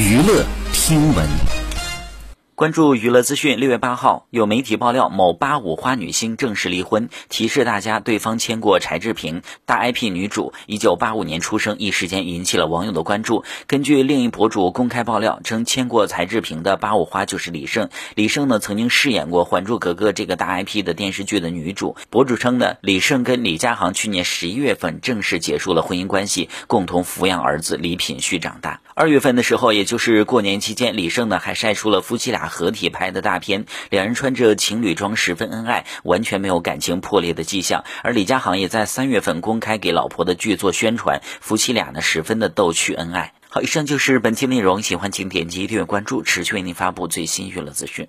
[0.00, 1.59] 娱乐听闻。
[2.60, 9.40] 关注娱乐资讯，六月八号，有媒体爆料某八五花女星正式离婚，提示大家对方牵过柴智屏。
[9.64, 13.44] 大 IP 女主一九八五年出生，一时间引起了网友的关注。
[13.66, 17.88] 根据另一博主公开爆料称，牵过柴智屏的八五花就是李晟。
[18.14, 21.96] 李晟呢，曾经饰演过《还珠格格》这个大 IP 的电视剧的女主。
[22.10, 28.82] 博主称呢，李晟跟李佳航去年十一月份正式结束了婚姻关系，共同抚养儿子李品旭长大。
[28.94, 32.49] 二月份的时候，也就是过年期间，李晟呢还晒出了夫妻俩。
[32.50, 37.82] 合体拍的大片，两人穿着情侣装，十分恩爱，完全没有感情破裂的迹象。
[38.02, 43.32] 而李佳航也在三月份公开给老婆的剧做宣传，夫妻俩呢十分的逗趣恩爱。
[43.48, 48.06] 好，以上就是本期内容，喜欢请点击订阅关注，持续为您发布最新娱乐资讯。